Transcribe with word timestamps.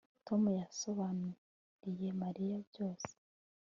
Tom 0.27 0.43
yasobanuriye 0.61 2.09
Mariya 2.23 2.57
byose 2.69 3.11